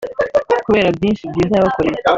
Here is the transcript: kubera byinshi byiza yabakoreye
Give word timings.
kubera 0.65 0.89
byinshi 0.97 1.23
byiza 1.31 1.53
yabakoreye 1.55 1.99